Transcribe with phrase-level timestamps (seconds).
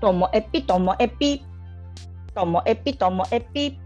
[0.00, 1.42] ともえぴともえぴ。
[2.32, 3.80] ともえぴともえぴ。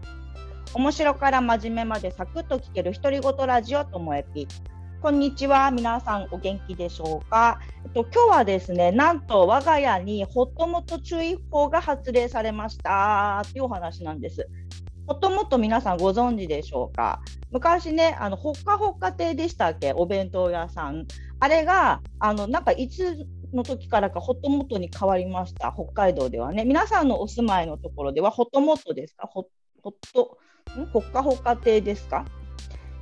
[0.75, 4.47] 面白から真面目までサクッと聞ける独り言ラジオともえぴ。
[5.01, 5.71] こんにちは。
[5.71, 13.41] 皆さんお元気でしょうか、えっと、今日はですねなんと我が家にホットモット注意報が発令されました。
[13.47, 14.47] っていうお話なんです。
[15.07, 17.21] ホットモット皆さんご存知でしょうか？
[17.51, 19.93] 昔ねあのほっかほっか亭でしたっけ？
[19.93, 21.07] お弁当屋さん。
[21.39, 23.25] あれがあのなんかいつ
[23.55, 26.65] の時からかホットモットに変わりました、北海道ではね。
[26.65, 29.27] 皆さんのお住まいのところではホットモットですか？
[29.27, 29.47] ホ
[29.81, 30.37] ホット、
[30.79, 30.85] ん？
[30.87, 32.25] ほっかほか亭ですか？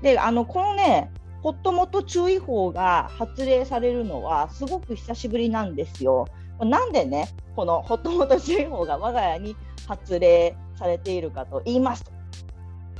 [0.02, 6.28] で、あの、このね、ホットモット注意報が発令されるのはすごく久しぶりなんですよ。
[6.60, 9.56] なんでね、このホットモット注意報が我が家に
[9.88, 12.12] 発令されているかと言いますと、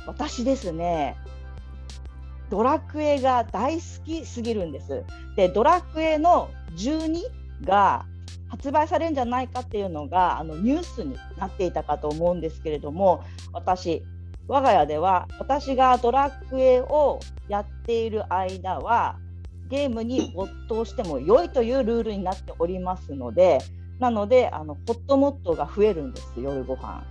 [0.06, 1.16] 私ですね、
[2.50, 5.04] ドラクエが大好きすぎるんです。
[5.36, 7.20] で、ドラクエの12
[7.64, 8.06] が
[8.48, 14.02] 発売されるんじゃないかっていうのがあのニュースになっていたかと思うんですけれども私
[14.48, 19.18] 我が家では私がドラクエをやっている間は
[19.68, 23.58] ゲームに没頭しても良いというルールになっておりますので
[23.98, 27.04] なのであのホットモットが増えるんです夜ご飯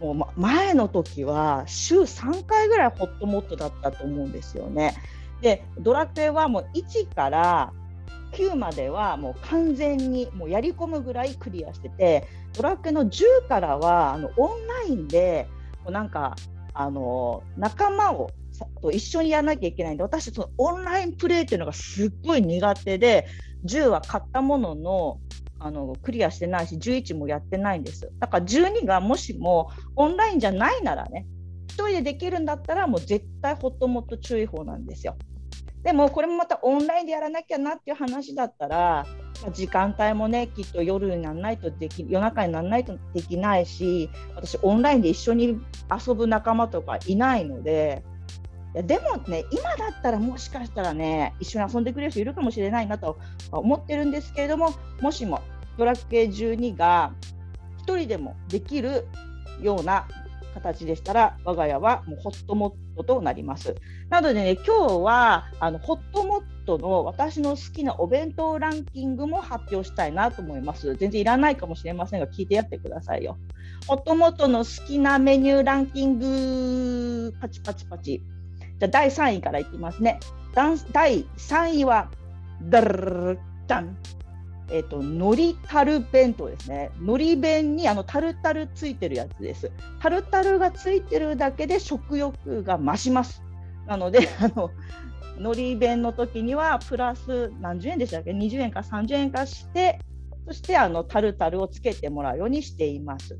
[0.00, 4.94] もう、ま、前の時は週3回ぐらいホットモットだったと思うんですよね。
[5.40, 7.72] でドラクエはもう1から
[8.32, 15.48] 9まではもう完全にもうやり込むぐらいクリアしててドラクエの10からはあのオンラインで
[15.84, 16.36] こうなんか
[16.74, 18.30] あの仲間を
[18.80, 23.26] と一緒にやらなきゃいけないんで私そのオンラインプレイっていうのがすっごい苦手で
[23.64, 25.20] 10は買ったものの
[25.58, 31.26] あのクリアしてないし11もやってないんですだから12がもしもオンラインじゃないならね
[31.68, 35.16] 1人でできるんだったらもう絶対ホットモット注意報なんですよ。
[35.86, 39.06] でもこれもまたオンラインでやらなきゃなっていう話だったら、
[39.40, 45.60] まあ、時間帯もねきっと夜にならないとでき夜中にならないとできないし私オンラインで一緒に
[46.06, 48.02] 遊ぶ仲間とかいないので
[48.74, 53.16] いやでもね今だったらもしかしたらね一緒に遊んでくれる人いるかもしれないなと
[53.52, 55.40] 思ってるんですけれどももしも
[55.78, 57.12] ドラクエ12が
[57.86, 59.06] 1人でもできる
[59.62, 60.08] ような
[60.56, 63.74] 形でしたら我が家はもうホットモットとなります。
[64.08, 70.94] なのでね今日はあのホットモットの私の好きなお弁当ランキングも発表したいなと思います。
[70.96, 73.36] 全然いらないかもしれませんが聞いてやってくださいよ。
[73.86, 78.22] ホットモットの好きなメニューランキングパチパチパチ。
[78.78, 80.20] じゃ第3位からいきますね。
[80.54, 80.74] 第
[81.36, 82.10] 3位は
[82.62, 83.96] ダルダン
[84.70, 86.90] えっ、ー、と、海苔タル弁当ですね。
[87.00, 89.70] 海苔弁にあのタルタルついてるやつです。
[90.00, 93.42] タルタルがついてるだけで食欲が増します。
[93.86, 94.70] なので、あの、
[95.38, 100.00] 海苔弁の時にはプラス何十円でしたっけ ?20 円か30円かして、
[100.46, 103.38] そしてあのタルタルをつけてもらうようにしています。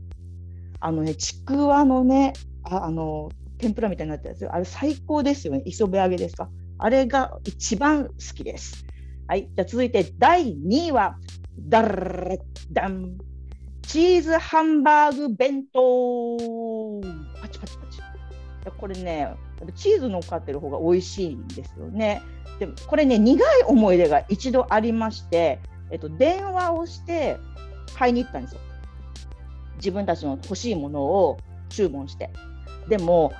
[0.80, 5.62] あのね、ちくわのね、ああの、天ぷらみたいになったやつ、あれ最高ですよね。
[5.64, 6.50] 磯辺揚げですか？
[6.78, 8.84] あれが一番好きです。
[9.28, 11.16] はい、じゃ続いて第2位は、
[11.68, 12.38] ダル
[12.70, 13.18] ダン
[13.82, 16.36] チーズハンバーグ弁当
[17.40, 18.00] パチパチパチ。
[18.78, 19.34] これね、
[19.74, 22.22] チーズ乗っかってる方が美味しいんですよね。
[22.60, 25.58] でもこれね、苦い思い出が一度ありまして、
[25.90, 27.36] えっと、電話をして
[27.96, 28.60] 買いに行ったんですよ。
[29.78, 31.38] 自分たちの欲しいものを
[31.68, 32.30] 注文して。
[32.88, 33.32] でも、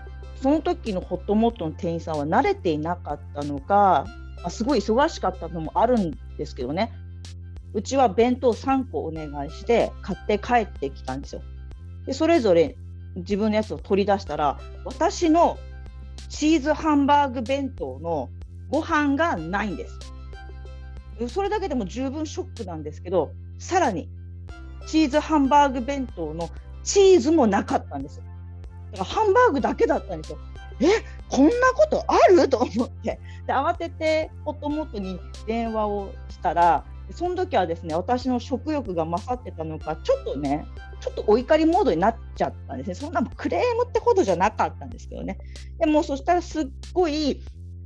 [0.43, 4.05] その時のホットモットの店員さんは慣れていなかったのか、
[4.51, 6.93] すごい忙しかったのもあるんですけどね
[7.75, 11.43] うちは弁当3個お願いして買って帰ってきたんですよ。
[12.07, 12.77] でそれぞれ
[13.17, 15.59] 自分のやつを取り出したら私の
[16.29, 18.31] チーズハンバーグ弁当の
[18.71, 19.99] ご飯がないんです。
[21.29, 24.09] それだけでも十分ショックなんですけどさらに
[24.87, 26.51] チーズハンバーグ弁当の
[26.83, 28.19] チーズもなかったんです。
[28.19, 30.39] だからハンバーグだけだったんですよ。
[30.81, 30.87] え
[31.29, 32.49] こんなことある？
[32.49, 33.19] と思って。
[33.47, 40.67] で慌ててホットモットに電話をしたらその時はですね私の食欲が勝ってたのかちょっとね
[41.01, 42.95] ちょっとお怒りモードになっちゃったんですね。
[42.95, 45.39] そんなクレームってほどじゃなかったんですけどね。
[45.79, 47.41] でもそしたらすっごい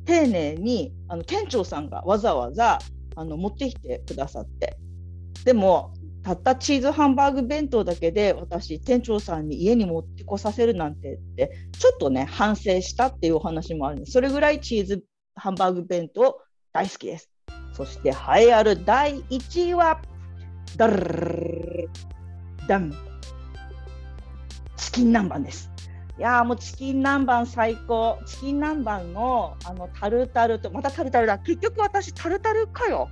[0.06, 2.78] 丁寧にあの店長さんがわざわざ
[3.16, 4.78] あの持ってきてくださって。
[5.44, 5.92] でも
[6.30, 14.12] たったチーズハンバーグ弁当だけで私店長さんに家に持ってこさせるなんてってちょっとね反省したっていうお話もあるんです。
[14.12, 15.02] それぐらいチーズ
[15.34, 16.40] ハンバーグ弁当
[16.72, 17.30] 大好きです。
[17.72, 20.00] そして栄えある第1位は
[20.76, 21.88] ダル
[22.68, 22.94] ダン
[24.76, 25.70] チキン南蛮です
[26.16, 33.08] いやもうチキン南蛮最高チキン南蛮のあのタルタルとまたタルタルだ結局私タルタルかよ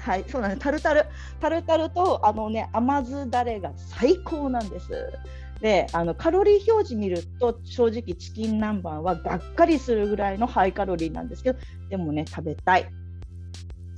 [0.00, 0.62] はい、そうなんです。
[0.62, 1.06] タルタル、
[1.40, 5.12] タルタルとあのね甘酢だれが最高なんです。
[5.60, 11.58] で、あのカロリー表示見ると正直チキン南蛮はがっかりするぐらいのハイカロリーなんですけど、
[11.88, 12.88] でもね食べたい、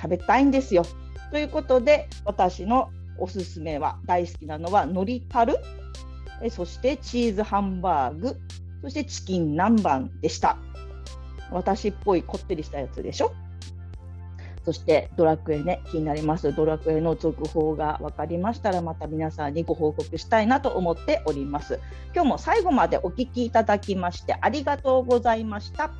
[0.00, 0.84] 食べたいんですよ。
[1.30, 5.56] ということで私のおすすめは大好きなのはのりタル、
[6.42, 8.36] えそしてチーズハンバーグ、
[8.82, 10.56] そしてチキン南蛮でした。
[11.50, 13.32] 私っぽいこってりしたやつでしょ。
[14.68, 16.52] そしてドラクエね、気になります。
[16.52, 21.80] ドラクエの続報が分かりましたら、また皆さんにご報告したいなと思っております。
[22.12, 25.90] 今日も最後までお聞きいただきましてありがとうございました。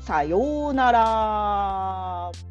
[0.00, 2.47] さようなら。